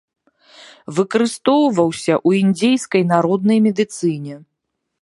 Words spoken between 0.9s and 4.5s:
Выкарыстоўваўся ў індзейскай народнай медыцыне.